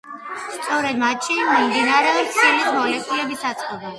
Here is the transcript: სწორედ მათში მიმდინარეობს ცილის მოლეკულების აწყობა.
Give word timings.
სწორედ 0.53 0.97
მათში 1.01 1.35
მიმდინარეობს 1.49 2.33
ცილის 2.39 2.67
მოლეკულების 2.79 3.49
აწყობა. 3.51 3.87